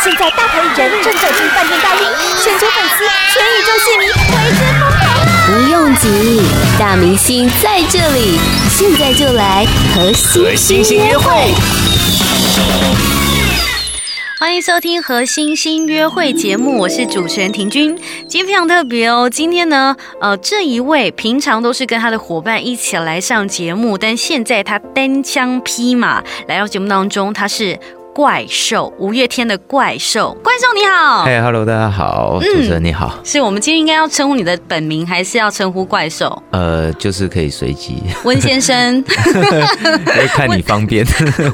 [0.00, 2.06] 现在大牌艺人正走进饭店大厅，
[2.40, 4.12] 全球粉丝、全宇宙戏迷为
[4.52, 5.26] 之疯狂啊！
[5.44, 6.40] 不用急，
[6.78, 8.38] 大明星在这里，
[8.70, 9.66] 现在就来
[9.96, 11.52] 和星星约会。
[14.38, 17.98] 欢迎收听《和星星约会》节目，我是主持人婷君。
[18.28, 27.76] 今天非常特别哦，今天呢，呃，这一位平常都是跟他的伙伴一起来上节目，但现在他单枪匹马来到节目当中，他是。
[28.18, 36.42] 怪兽，五月天的怪兽，怪兽你好，嘿、hey，Hello，大家好，主持人你好，是我们今天应该要称呼你的本名，还是要称呼怪兽？
[36.50, 39.00] 呃，就是可以随机，温先生，
[40.34, 41.06] 看你方便，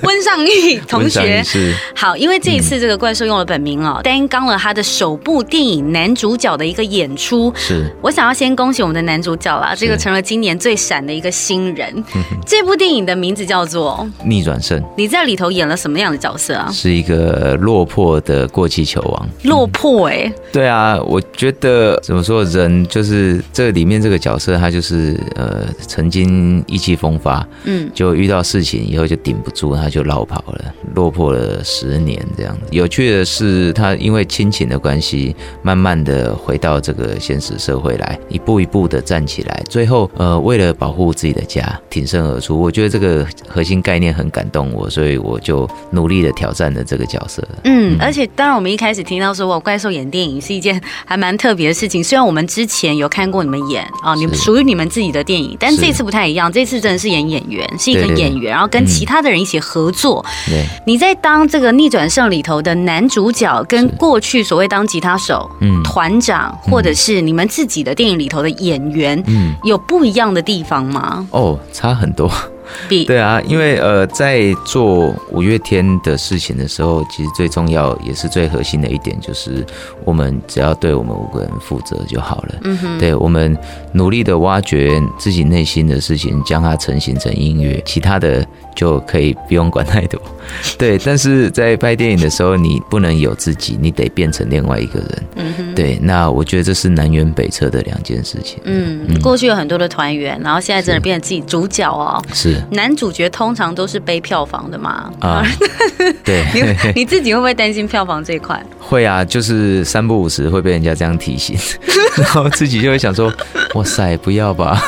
[0.05, 1.43] 温尚义同学。
[1.45, 1.74] 是。
[1.95, 7.95] 好，因为这一次这个怪兽用了本名哦，担纲了他的首部电影男主角的一个演出，是。
[8.01, 12.02] 我想要先恭喜我们的男主角啦，这个成了今年最闪的一个新人。
[12.46, 16.54] 这部电影的名字叫做《逆转胜》，你在里头演了什么样的角色？
[16.73, 32.57] 是一个落魄的过气球王，落魄哎、欸，对啊，我觉得怎么说，人就是这里面这个角色，他就是呃，曾经意气风发，嗯，就遇到事情以后就顶不住，他就落跑了，落魄了十年这样。
[32.71, 42.61] 有趣的是，他因为亲情的关系，慢慢的回到这个现实社会来，一步一步的站起来，最后呃，为了保护自己的家，挺身而出。
[42.61, 46.43] 我觉得这个核心概念很感动我，所以我就努力的调。
[46.45, 52.04] 挑战的这个角色，嗯，而且当然，我们一开始听到说，哇怪兽演电影是一件还蛮特别的事情。
[52.04, 56.52] 虽然我们之前有看过你们演啊，你们属于你们自己的电影，但这次不太一样。
[56.52, 60.22] 这次真的是演演员，是一个演员，对对对，然后跟其他的人一起合作。
[60.46, 71.26] 对，你在当这个逆转胜里头的男主角，跟过去所谓当吉他手、嗯，团长，或者是你们自己的电影里头的演员，嗯，有不一样的地方吗？
[71.31, 72.31] 哦，差很多。
[73.06, 79.65] 对啊，因为呃，在做五月天的事情的时候，其实最重要也是最核心的一点，就是
[80.04, 82.54] 我们只要对我们五个人负责就好了。
[82.62, 83.56] 嗯哼，对，我们
[83.93, 90.21] 努力的挖掘自己内心的事情，将它成型成音乐，其他的就可以不用管太多。
[90.77, 95.23] 对，但是在拍电影的时候，你不能有自己，你得变成另外一个人。
[95.37, 98.61] 嗯哼，对，那我觉得这是南辕北辙的两件事情。
[98.65, 102.23] 嗯，嗯，过去有很多的团员，然后现在真的变成自己主角哦。
[102.33, 102.61] 是。
[102.71, 105.11] 男主角通常都是背票房的嘛？
[105.21, 105.43] 啊，
[106.25, 108.63] 对，你你自己会不会担心票房这一块？
[108.79, 111.57] 会啊，就是三不五时会被人家这样提醒，
[112.19, 113.33] 然后自己就会想说：
[113.75, 114.79] 哇塞，不要吧。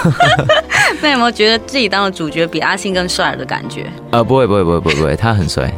[1.07, 3.87] 那有没有觉得自己当了主角比阿信更帅的感觉？
[4.11, 5.73] 呃，不会，不会，不会，不会，不会，他很帅。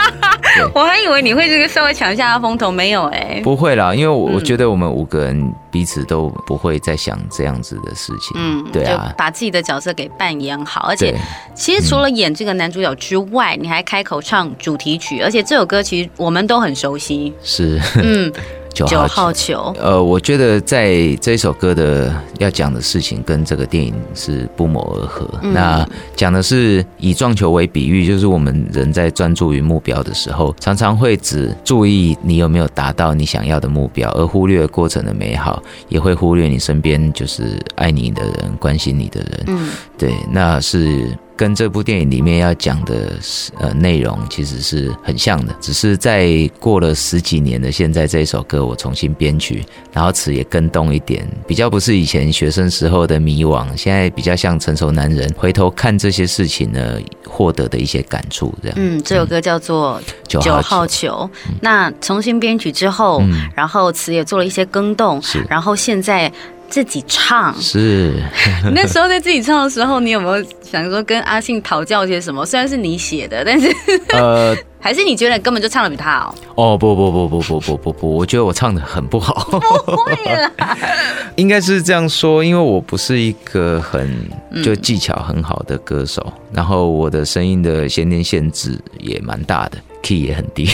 [0.72, 11.12] 我还以为你会这个稍微抢一下他风头，没有哎、欸，不会啦，因为我我觉得我们五个人彼此都不会再想这样子的事情，嗯，对啊，就把自己的角色给扮演好，而且
[11.52, 18.32] 其实除了演这个男主角之外，你还开口唱主题曲，而且这首歌其实我们都很熟悉，是，嗯。
[18.74, 25.30] 九号，号球，呃，我觉得在这首歌的要讲的事情跟这个电影是不谋而合。
[25.42, 39.44] 嗯、那讲的是以撞球为比喻，就是我们人在专注于目标的时候，常常会只注意你有没有达到你想要的目标，而忽略过程的美好，也会忽略你身边就是爱你的人、关心你的人。
[39.46, 41.08] 嗯，对，那是。
[41.36, 43.18] 跟这部电影里面要讲的
[43.58, 58.78] 呃内容其实是很像的，只是在过了十几年的现在，这一首歌我重新编曲，然后词也更动一点，比较不是以前学生时候的迷惘，现在比较像成熟男人回头看这些事情呢，获得的一些感触这样。
[58.78, 61.28] 嗯，这首歌叫做九号球。
[61.60, 66.32] 那重新编曲之后，嗯，然后词也做了一些更动，是，然后现在。
[66.68, 68.14] 自己唱是，
[68.74, 72.44] 那时候在自己唱的时候，你有没有想说跟阿信讨教些什么？
[72.44, 73.68] 虽然是你写的，但是
[74.12, 76.34] 呃， 还是你觉得根本就唱的比他好？
[76.56, 79.48] 哦不不不不不不不不，我觉得我唱的很不好。
[79.50, 80.76] 不会啦，
[81.36, 84.28] 应该是这样说，因为我不是一个很
[84.62, 89.78] 就技巧很好的歌手，嗯、然后我的声音的先天限制也蛮大的。
[90.04, 90.68] Key 也很低，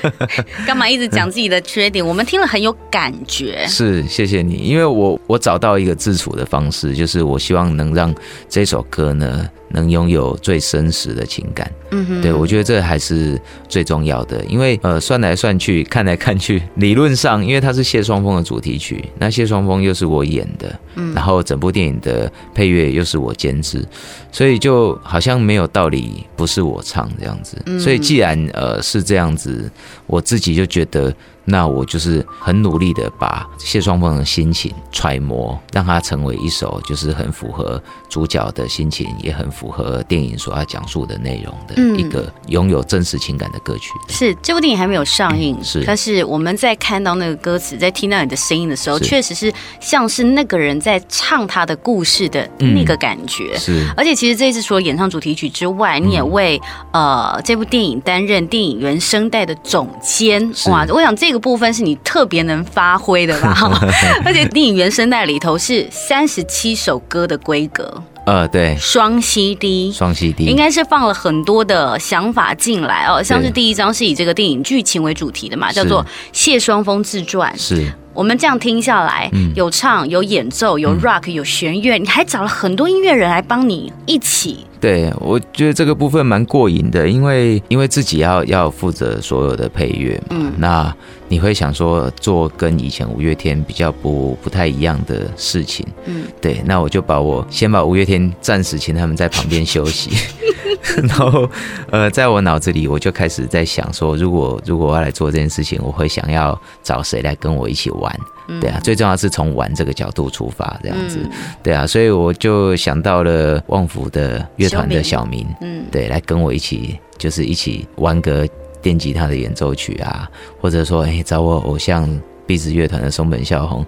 [0.66, 2.04] 干嘛一直讲自己的缺点？
[2.04, 3.64] 我们听了很有感觉。
[3.68, 8.12] 是，谢谢你，因为我我找到一个自处的方式，就是我希望能让
[8.48, 11.70] 这首歌呢，能拥有最真实的情感。
[11.90, 14.42] 嗯哼，对，我觉得这还是最重要的。
[14.46, 23.84] 因为呃，算来算去，看来看去，理论上，因为它是谢双峰的主题曲，那谢双峰又是我演的，嗯，然后整部电影的配乐又是我监制，
[24.30, 27.56] 所以就好像没有道理不是我唱这样子。
[27.78, 29.70] 所以既然呃是这样子，
[30.06, 43.90] 我自己就觉得那我就是很努力的把谢双凤的心情揣摩，让它成为一首就是很符合主角的心情，也很符合电影所要讲述的内容的一个拥有真实情感的歌曲。
[44.08, 53.54] 是这部电影还没有上映，嗯、是，但是我们在看到那个歌词，在听到你的声音的时候，确实是像是那个人在唱他的故事的那个感觉。
[53.54, 56.56] 嗯、是，而且其实这一次除了演唱主题曲之外，你也为、
[56.92, 60.40] 嗯、呃这部电影担任电影原声带的总监。
[60.66, 61.31] 哇，我想这。
[61.32, 63.56] 这个部分是你特别能发挥的吧？
[64.22, 73.22] 而且电影原声带里头是三十七首歌的规格，呃，对，双 CD，双 CD，应该是放了很多的想法进来哦。
[73.22, 77.58] 像是第一张是以这个电影剧情为主题的嘛，叫做谢双峰自传。
[77.58, 84.66] 是，我们这样听下来，有唱，有演奏，有 rock，有弦乐，你还找了很多音乐人来帮你一起。
[84.80, 90.94] 对，我觉得这个部分蛮过瘾的，因为因为自己要要负责所有的配乐嘛，嗯，那
[91.28, 100.10] 你会想说做跟以前五月天比较不不太一样的事情，嗯，对，那我就把我先把五月天暂时请他们在旁边休息。
[101.08, 101.48] 然后，
[101.90, 108.20] 呃，在我脑子里，我就开始在想说，如果如果我要来做这件事情，我会想要找谁来跟我一起玩？
[108.60, 111.18] 对啊，最重要是从玩这个角度出发，这样子，
[111.62, 118.46] 对啊，所以我就想到了旺福的乐团的小明，嗯，对，来跟我一起，就是一起玩个
[118.82, 120.28] 电吉他的演奏曲啊，
[120.60, 122.20] 或者说，哎，找我偶像。
[122.46, 123.84] 壁纸乐团的松本孝宏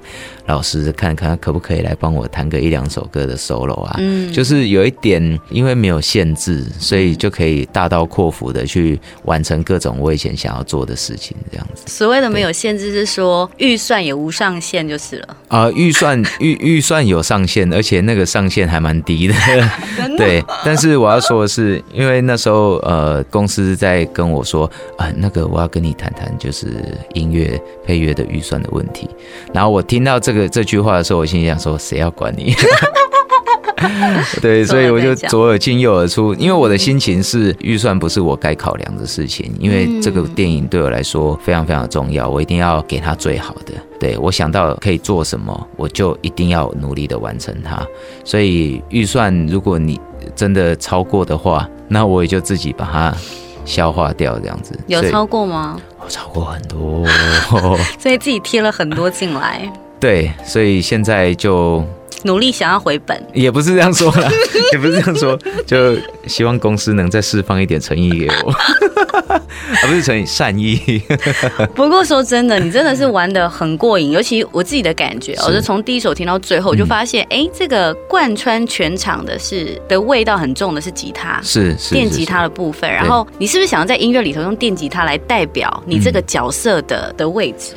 [0.47, 3.97] 老师，看看他可不可以来帮我弹个一两首歌的 solo 啊？
[3.99, 11.83] 嗯，就是有一点，因为没有限制，所以就可以大刀阔斧的去完成各种我以前想要做的事情，这样子。
[11.87, 15.37] 所谓的没有限制，是说预算也无上限就是了。
[15.49, 19.35] 啊、呃，预算预预算有上限，而且那个上限还蛮低的。
[20.17, 24.67] 对，但是我要说的是，因为那时候呃，公司在跟我说
[24.97, 26.67] 啊、呃，那个我要跟你谈谈，就是
[27.15, 29.09] 音乐配乐的预算的问题，
[29.53, 32.55] 然后我听到这个这句话的时候，我心里想说：谁要管你？
[34.41, 43.75] 对，所以我就左耳进右耳出，因为我的心情是预算不是我该考量的事情，因为这个电影对我来说非常非常重要，我一定要给他最好的。
[44.01, 47.87] 对，我想到可以做什么，我就一定要努力的完成它。
[48.25, 50.01] 所以预算如果你
[50.35, 53.15] 真的超过的话，那我也就自己把它
[53.65, 54.79] 消化掉，这样子。
[54.87, 55.81] 有超过吗？
[56.05, 57.07] 我超过很多，
[57.99, 59.71] 所以自己贴了很多进来。
[59.99, 61.83] 对，所以现在就
[62.25, 64.31] 努力想要回本，也不是这样说啦，
[64.73, 68.53] 也不是这样说，就希望公司能再释放一点诚意给我，
[69.83, 71.03] 而 不是诚意，善意。
[71.75, 82.91] 不过说真的，你真的是玩的很过瘾，尤其我自己的感觉，我是从第一首听到最后，我就发现，哎、嗯，这个贯穿全场的是的味道很重的是吉他，是是电吉他的部分。
[82.91, 87.75] 然后你是不是想要在音乐里头用电吉他来代表你这个角色的、嗯、的位置？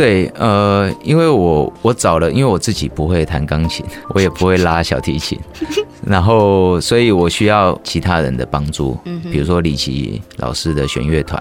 [0.00, 5.38] 对，呃，因为我我找了，因为我自己不会弹钢琴， 我也不会拉小提琴，
[6.02, 8.96] 然后，所以我需要其他人的帮助，
[9.30, 11.38] 比如说李琦老师的弦乐团，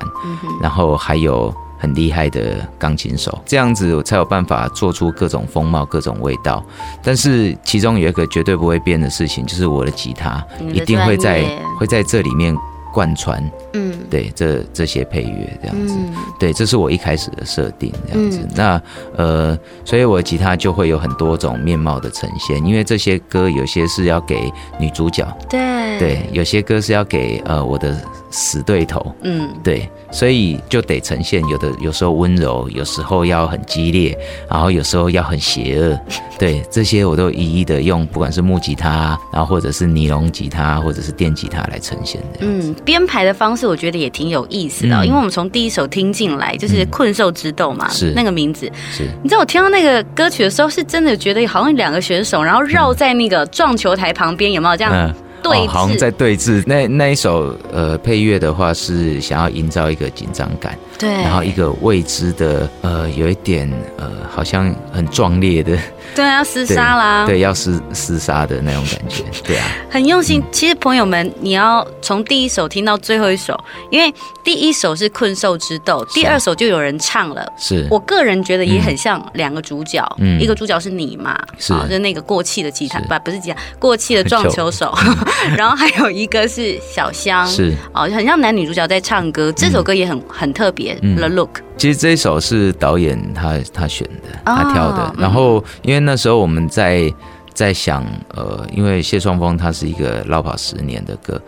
[0.62, 6.62] 然后还有很厉害的钢琴手，这样子我才有办法做出各种风貌、各种味道。
[7.02, 11.46] 但是其中有一个绝对不会变的事情，就是我的吉他一定会在
[11.80, 12.54] 会在这里面
[12.94, 13.44] 贯穿。
[13.74, 18.40] 嗯，对，这这些配乐这样子，嗯、对，这是我一开始的设定这样子。
[18.42, 18.82] 嗯、那
[19.16, 25.60] 呃，所以我的吉他就会有很多种面貌的呈现，因为这些歌有些是要给女主角，对。
[26.00, 34.18] 对，有些歌是要给呃我的死对头，嗯，对，所以就得呈现有的有时候温柔，有时候要很激烈，
[34.50, 36.00] 然后有时候要很邪恶，
[36.38, 42.40] 对，这些我都一一的用，不管是木吉他，然后或者是尼龙吉他，或者是电吉他来呈现的。
[42.42, 43.68] 嗯，编排的方式。
[43.70, 48.72] 我觉得也挺有意思的，嗯、因为我们从第一首听进来就是《困兽之斗》嘛，是那个名字。
[48.92, 54.92] 是，你知道我听到那个歌曲的时候，是真的觉得好像两个选手，然后绕在那个撞球台旁边，有没有这样？
[54.94, 56.64] 嗯对、哦，好像在对峙。
[56.66, 65.78] 那那一首呃配乐的话，是想要营造一个紧张感，对，然后一个未知的呃，有一点呃，好像很壮烈的，
[66.16, 70.42] 对，要厮杀啦，对，要厮厮杀的那种感觉，对啊，很用心。
[70.42, 73.58] 嗯、其实朋友们，你要从第一首听到最后一首，
[73.90, 74.14] 因为
[74.44, 77.88] 第一首是《困兽之斗》，第二首就有人唱了，是。
[77.90, 84.94] 我个人觉得也很像两个主角，嗯，一个主角是你嘛，是，就是那个过气的吉他，不，不是吉他，过气的撞球手。
[85.56, 87.74] 然后还有一个是小香，是。
[87.94, 89.52] 哦，很像男女主角在唱歌。
[89.56, 91.62] 这首歌也很很特别，嗯，The Look。
[91.80, 95.16] 其实这一首是导演他他选的，他挑的。
[95.18, 97.12] 然后因为那时候我们在
[97.54, 98.06] 在想，
[98.36, 101.42] 呃，因为谢双峰他是一个落跑十年的歌，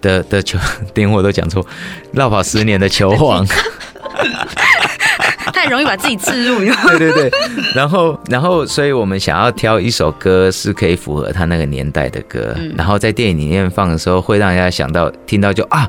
[0.00, 0.56] 对的的球，
[0.94, 1.66] 连我都讲错，
[2.12, 3.44] 落跑十年的球王。
[5.52, 6.58] 太容易把自己置入。
[6.96, 7.30] 对对对，
[7.74, 15.88] 然后然后，所以我们想要挑一首歌是可以符合他那个年代的歌，嗯、然后在电影里面放的时候，会让人家想到听到就啊。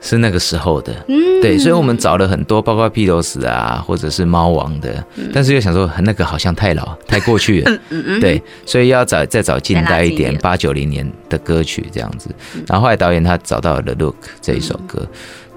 [0.00, 12.30] 是那个时候的，嗯，对，所以我们找了很多，包括披头士啊，或者是猫王的，嗯、但是又想说那个好像太老，太过去了， 嗯嗯，对，所以要找再找近代一点，八九零年的歌曲这样子。
[12.66, 15.08] 然后后来导演他找到了《The Look》这一首歌，嗯、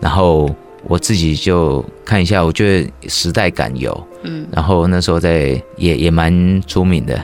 [0.02, 7.18] 然后我自己就看一下，我觉得时代感有，嗯，然后那时候在也也蛮出名的，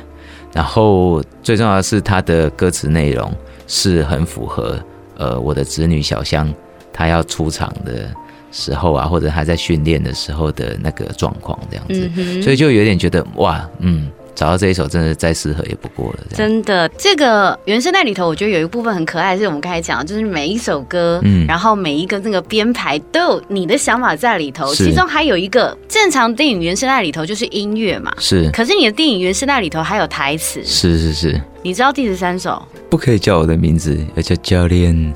[0.54, 3.30] 然后最重要的是他的歌词内容
[3.68, 4.80] 是很符合
[5.18, 6.50] 呃我的子女小香。
[6.92, 8.10] 他要出场的
[8.52, 16.20] 时候啊，或者他在训练的时候的那个状况，这样子，嗯、所以就有点觉得哇，嗯，找到这一首真的再适合也不过了。
[16.34, 24.74] 真的，这个原声带里头，我觉得有一个部分很可爱，是我们刚才讲的，就是每一首歌，嗯，然后每一个那个编排都有你的想法在里头。
[24.74, 28.50] 其中还有一个正常电影原声带里头就是音乐嘛，是。
[28.54, 31.42] 可是你的电影原声带里头还有台词，是是是。
[31.62, 32.66] 你知道第十三首？
[32.90, 34.96] 不可以叫我的名字，要叫教练。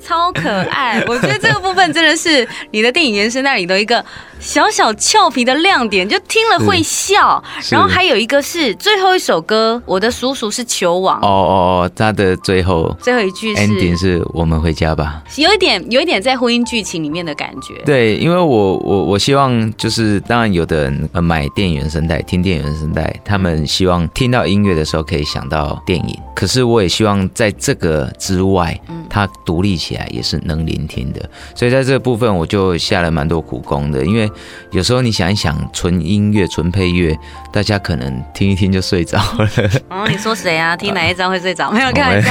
[0.00, 4.02] 超可爱，我觉得这个部分真的是你的电影原声带里头一个
[4.40, 7.42] 小小俏皮的亮点，就听了会笑。
[7.70, 11.20] 然后还有一个是最后一首歌，《我的叔叔是球王》。
[11.24, 11.54] 哦哦
[11.84, 17.74] 哦，他的最后最后一句是 ending 是我们回家吧，有一点有一点在婚姻剧情里面的感觉。
[17.84, 26.18] 对，因为我我我希望就是，当然有的人呃买电影原声带听电影原声带，他们希望听到音乐的时候可以想到电影。
[26.34, 28.80] 可是我也希望在这个之外，
[29.10, 31.28] 它独立起来也是能聆听的。
[31.54, 34.04] 所以在这个部分，我就下了蛮多苦功的。
[34.04, 34.27] 因为
[34.70, 37.18] 有时候你想一想，纯音乐、纯配乐，
[37.52, 39.50] 大家可能听一听就睡着了。
[39.90, 40.76] 哦，你说谁啊？
[40.76, 41.70] 听哪一张会睡着？
[41.72, 42.30] 没有看一下。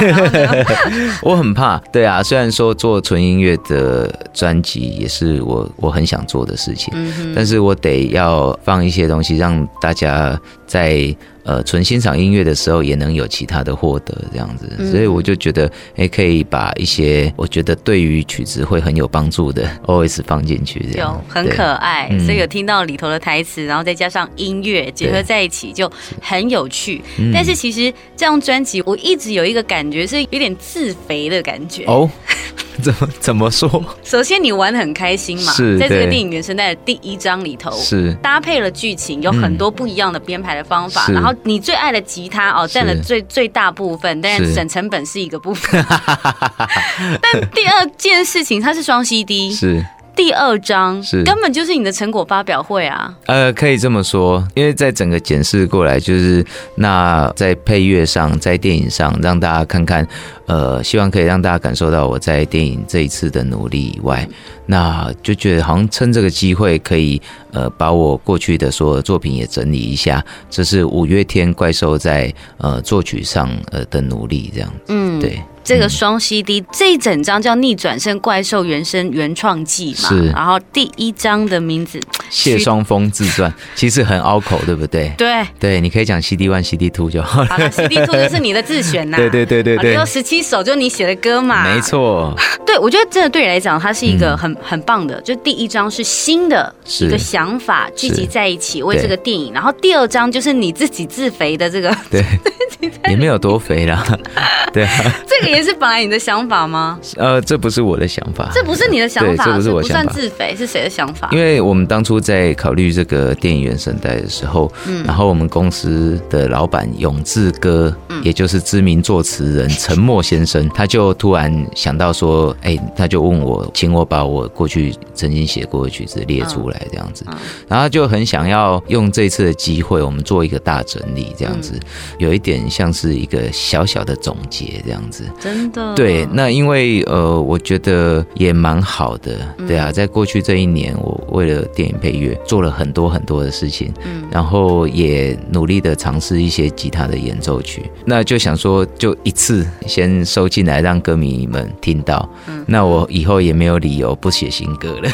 [1.22, 1.78] 我很怕。
[1.92, 6.94] 对啊，虽然说做纯音乐的专辑也是我我很想做的事情，
[7.36, 11.16] 但是我得要放一些东西让大家在。
[11.48, 21.14] 呃，纯欣赏音乐的时候也能有其他的获得，这样子，嗯、所以我就觉得，哎、欸，可以把一些我觉得对于曲子会很有帮助的 OS 放进去，这样。
[21.14, 25.90] 有很可爱，所以有听到里头的台词，然后再加上音乐结合在一起，就
[26.22, 27.02] 很有趣。
[27.16, 31.86] 对但是其实这张专辑，我一直有一个感觉是有点自肥的感觉。
[31.86, 32.10] 哦。
[32.84, 33.84] 怎么怎么说？
[34.04, 41.06] 首先，你玩的很开心嘛，是在这个电影原声带的第一章里头，是搭配了剧情，有很多不一样的编排的方法。
[41.10, 45.82] 嗯、然后你最爱的吉他哦，占了最最大部分，但是省成本是一个部分。
[45.82, 45.86] 是
[47.22, 49.84] 但第二件事情，它是双 CD，是。
[50.18, 53.16] 第二章是根本就是你的成果发表会啊！
[53.28, 56.44] 呃，可以这么说，因为在整个检视过来，就是
[56.76, 60.06] 那在配乐上，在电影上，让大家看看，
[60.48, 64.28] 呃，希望可以让大家感受到我在电影这一次的努力以外，
[64.66, 67.22] 那就觉得好像趁这个机会可以，
[67.52, 70.26] 呃，把我过去的所有作品也整理一下。
[70.50, 75.40] 这是五月天怪兽在呃作曲上呃的努力，这样子，嗯，对。
[75.68, 80.30] 这个双 CD、嗯、这一整张叫《逆转胜怪兽原声原创记》嘛，是。
[80.30, 82.00] 然后第一张的名字
[82.32, 85.12] 谢双峰自传， 其实很拗口，对不对？
[85.18, 87.48] 对对，你可以讲 CD One、CD Two 就好了。
[87.48, 89.18] 好了，CD Two 就是你的自选呐。
[89.18, 91.66] 对对对对对，有十七首就你写的歌嘛。
[91.66, 92.34] 没错。
[92.66, 95.20] 对，我觉得真的对你来讲，它是一个很、嗯、很棒的。
[95.22, 101.94] 就第一张是新的一个想法聚集在一起为这个电影，然后第二张就是你自己自肥的这个。
[102.10, 102.24] 对。
[103.08, 104.06] 也没有多肥啦，
[104.74, 105.14] 对啊。
[105.28, 107.00] 这个也是本来你的想法吗？
[107.16, 110.04] 呃，这不是我的想法，这不是你的想法，这不是我想法。
[110.04, 111.30] 不算自肥，是谁的想法？
[111.32, 127.24] 因为我们当初在考虑这个电影原声带的时候，嗯，然后我们公司的老板永志哥，嗯，也就是知名作词人陈默先生，他就突然想到说，哎，他就问我，请我把我过去曾经写过的曲子列出来，这样子，
[127.68, 131.80] 然后就很想要用这次的机会，我们做一个大整理，这样子，
[132.18, 132.67] 有一点。
[132.70, 136.28] 像是一个小小的总结这样子，真的对。
[136.32, 139.92] 那因为呃，我觉得也蛮好的，对啊。
[139.92, 147.90] 在过去这一年，我为了电影配乐做了很多很多的事情，嗯，然后也努力的尝试一些吉他的演奏曲。
[148.06, 152.28] 那就想说，就一次先收进来，让歌迷们听到。
[152.48, 155.10] 嗯，那我以后也没有理由不写新歌了。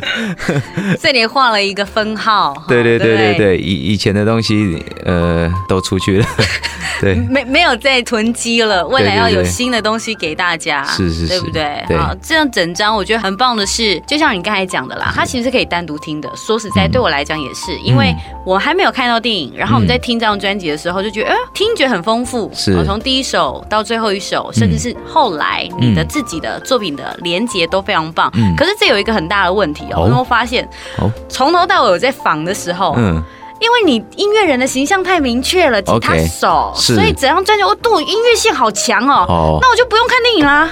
[1.00, 5.52] 这里画了一个分号，对对对对对，以以前的东西，呃。
[5.68, 6.26] 都出去了。
[7.00, 11.82] 对，没没有再囤积了，未来要有新的东西给大家，是是是，对不对？
[11.88, 16.28] 对好，这样整张我觉得很棒的是，就像你刚才讲的啦，它其实是可以单独听的。
[16.36, 18.14] 说实在，对我来讲也是，因为
[18.44, 28.30] 我还没有看到电影，然后我们在听这张专辑的时候就觉得，哎，听觉很丰富，是，从第一首到最后一首，甚至是后来你的自己的作品的连接都非常棒。
[28.58, 30.68] 可是这有一个很大的问题哦，有没有发现？
[30.98, 33.22] 哦，从头到尾我在仿的时候，嗯。
[33.60, 39.26] 因为你音乐人的形象太明确了，吉他手，okay, 所以整张专辑我都音乐性好强哦。
[39.28, 40.70] 哦，那我就不用看电影啦。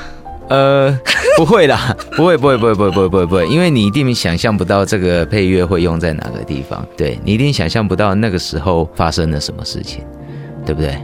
[0.49, 0.99] 呃，
[1.37, 10.03] 不会啦，不会，不会，不会，不会，不会，不会，不会，因为你一定想象不到这个配乐会用在哪个地方，对，你一定想象不到那个时候发生了什么事情，
[10.65, 10.99] 对不对？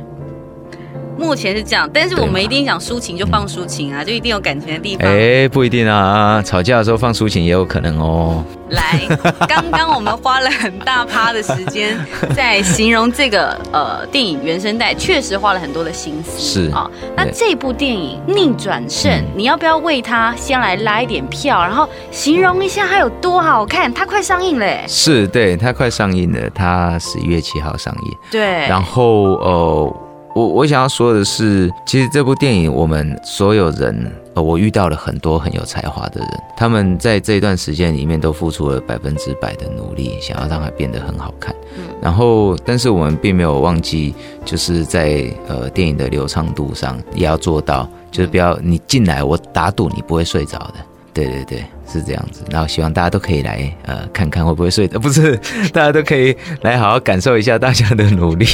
[1.18, 5.08] 目前是这样，但是我们一定想抒情就放抒情啊，就一定有感情的地方。
[5.08, 8.44] 哎，不一定啊，吵架的时候放抒情也有可能哦。
[8.70, 8.98] 来，
[9.46, 11.96] 刚刚我们花了很大趴的时间
[12.34, 16.38] 在形容这个呃电影原声带，确实花了很多的心思。
[16.38, 23.92] 是啊，那这部电影《逆转胜》，你要不要为它先来拉一点票，然后形容一下它有多好看？
[23.92, 24.66] 它快上映了。
[24.88, 28.16] 是，对，它快上映了，它十一月七号上映。
[28.30, 29.96] 对，然后呃。
[30.34, 41.54] 我我想要说的是，其实这部电影，我们所有人，呃，我遇到了很多很有才华的人，他们在这一段时间里面都付出了百分之百的努力，想要让它变得很好看。
[42.02, 44.12] 然后，但是我们并没有忘记，
[44.44, 50.74] 就是在呃电影的流畅度上也要做到，就是不要你进来，我打赌你不会睡着的。
[51.14, 52.42] 对对对，是这样子。
[52.50, 55.36] 然后希望大家都可以来呃看看会不会睡的，不是，
[55.72, 58.44] 大家都可以来好好感受一下大家的努力。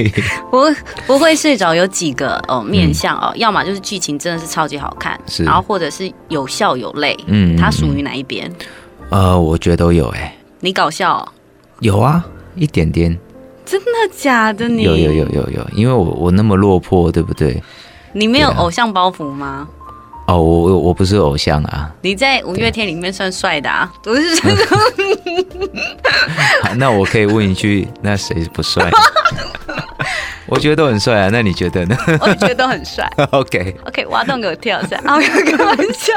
[0.50, 0.64] 不
[1.06, 7.18] 不会睡着有几个哦面向哦，要么就是剧情真的是超级好看，是，然后或者是有笑有泪。
[7.26, 8.50] 嗯，它属于哪一边？
[9.10, 10.34] 呃，我觉得都有哎。
[10.60, 11.28] 你搞笑哦？
[11.80, 13.18] 有啊，一点点。
[13.66, 14.68] 真的假的？
[14.68, 17.62] 你有有有有有，因为我我那么落魄，对不对？
[18.12, 19.66] 你没有偶像包袱吗？
[20.26, 21.90] 哦，我我不是偶像啊！
[22.00, 24.78] 你在五月天里面算帅的啊， 不是这种。
[26.76, 28.90] 那我可以问一句，那谁不帅？
[30.54, 31.96] 我觉得都很帅啊，那你觉得呢？
[32.22, 33.10] 我觉得都很帅。
[33.32, 34.96] OK OK，挖洞给我跳一下。
[35.04, 36.14] 啊，开玩笑。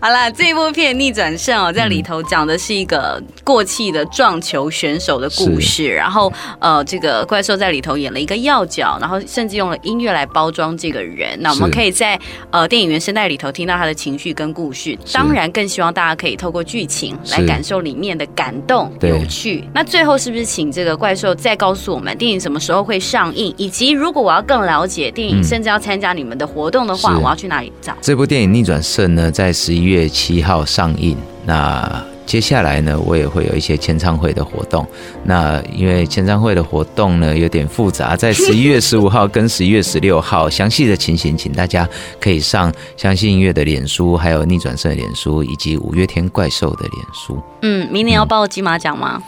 [0.00, 5.88] 好啦，这一部片《逆转胜》哦，在里头讲的是一个过气的撞球选手的故事。
[5.88, 11.40] 然后呃，这个怪兽在里头演了一个要角，然后甚至用了音乐来包装这个人。
[11.40, 12.18] 那我们可以在
[12.50, 14.98] 呃电影原声带里头听到他的情绪跟故事。
[15.12, 19.62] 当然，更希望大家可以透过剧情来感受里面的感动、有趣。
[19.72, 23.54] 那最后是不是请这个怪兽再告诉我们电影什么时候会上映？
[23.56, 27.94] 以及，如果我要更了解电影，甚至要参加你们的活动的话，嗯、我要去哪里找？
[28.00, 31.16] 这部电影《逆转胜》呢，在十一月七号上映。
[31.44, 34.86] 那接下来呢，我也会有一些签唱会的活动。
[35.24, 41.88] 那因为签唱会的活动呢，有点复杂，在 十一月十五号跟十一月十六号，详细的情形，请大家
[42.20, 47.42] 可以上相信音乐的脸书，还有逆转胜的脸书，以及五月天怪兽的脸书。
[47.62, 49.22] 嗯，明年要报金马奖吗？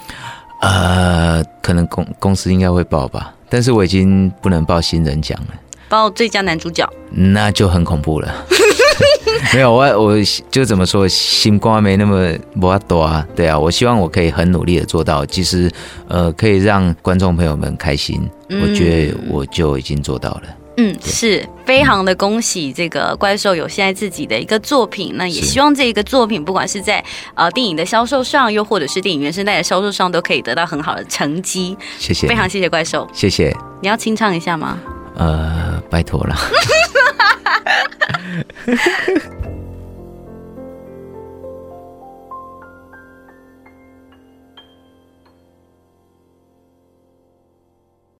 [0.61, 3.33] 呃，可能公公司应该会报吧。
[3.51, 5.55] 但是我已经不能报新人奖了，
[5.89, 8.33] 报最佳男主角，那就很恐怖了。
[9.53, 10.17] 没有我，我
[10.51, 13.27] 就怎么说，心瓜没那么不多啊。
[13.35, 15.69] 对啊，我希望我可以很努力的做到，其实
[16.07, 20.43] 呃，可以让观众朋友们开心，我觉得我就已经做到了。
[20.77, 27.05] 嗯，是非常的恭喜这个怪兽有现在自己的一个作品，那也希望这一个作品不管是在
[27.35, 31.77] 呃电影的销售上，又或者是电影原声带的销售上，都可以得到很好的成绩。
[31.99, 33.55] 谢谢，非常谢谢怪兽，谢谢。
[33.83, 34.79] 你要清唱一下吗？
[35.17, 36.37] 呃，拜托了。